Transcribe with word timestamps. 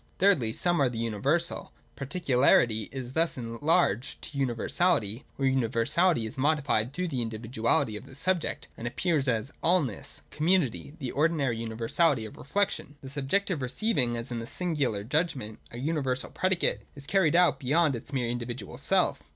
(3) 0.17 0.29
Thirdly, 0.29 0.51
Some 0.51 0.81
are 0.81 0.89
the 0.89 0.97
universal: 0.97 1.73
particularity 1.95 2.89
is 2.91 3.13
thus 3.13 3.37
enlarged 3.37 4.19
to 4.23 4.35
universality: 4.39 5.25
or 5.37 5.45
universahty 5.45 6.25
is 6.25 6.39
modified 6.39 6.91
through 6.91 7.07
the 7.09 7.21
individuality 7.21 7.95
of 7.95 8.07
the 8.07 8.15
subject, 8.15 8.67
and 8.75 8.87
appears 8.87 9.27
as 9.27 9.53
allness 9.63 10.21
Community, 10.31 10.95
the 10.97 11.11
ordinary 11.11 11.59
universality 11.59 12.25
of 12.25 12.35
reflection). 12.35 12.95
The 13.01 13.11
subject, 13.11 13.51
receiving, 13.51 14.17
as 14.17 14.31
in 14.31 14.39
the 14.39 14.47
Singular 14.47 15.03
judgment, 15.03 15.59
a 15.69 15.77
uni 15.77 16.01
versal 16.01 16.33
predicate, 16.33 16.81
is 16.95 17.05
carried 17.05 17.35
out 17.35 17.59
beyond 17.59 17.95
its 17.95 18.11
mere 18.11 18.27
individual 18.27 18.79
self. 18.79 19.21